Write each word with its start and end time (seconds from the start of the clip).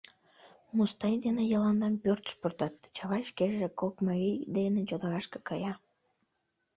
Мустай 0.75 1.15
ден 1.23 1.37
Йыландам 1.51 1.93
пӧртыш 2.03 2.33
пуртат, 2.39 2.75
Чавай 2.95 3.23
шкеже 3.29 3.67
кок 3.79 3.95
марий 4.07 4.39
дене 4.55 4.81
чодырашке 4.89 5.39
кая. 5.47 5.73